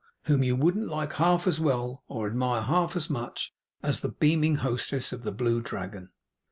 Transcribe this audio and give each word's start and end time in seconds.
whom 0.23 0.41
you 0.41 0.55
wouldn't 0.55 0.87
like 0.89 1.13
half 1.13 1.45
as 1.45 1.59
well, 1.59 2.03
or 2.07 2.25
admire 2.25 2.63
half 2.63 2.95
as 2.95 3.07
much, 3.07 3.53
as 3.83 3.99
the 3.99 4.09
beaming 4.09 4.55
hostess 4.55 5.13
of 5.13 5.21
the 5.21 5.31
Blue 5.31 5.61
Dragon. 5.61 6.09